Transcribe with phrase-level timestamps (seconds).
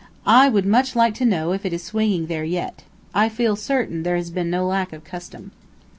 [0.25, 2.83] I would much like to know if it is swinging there yet.
[3.13, 5.51] I feel certain there has been no lack of custom.